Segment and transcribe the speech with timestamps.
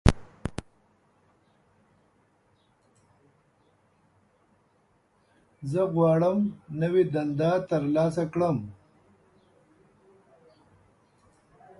[5.71, 6.39] زه غواړم
[6.81, 8.57] نوې دنده ترلاسه کړم.